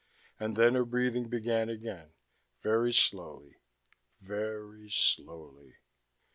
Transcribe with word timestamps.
and 0.39 0.55
then 0.55 0.73
her 0.73 0.83
breathing 0.83 1.29
began 1.29 1.69
again, 1.69 2.09
very 2.63 2.91
slowly, 2.91 3.57
very 4.19 4.89
slowly. 4.89 5.75